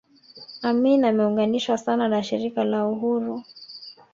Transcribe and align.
Amin 0.61 1.05
ameunganishwa 1.05 1.77
sana 1.77 2.07
na 2.07 2.23
Shirika 2.23 2.63
la 2.63 2.85
Uhuru 2.87 3.43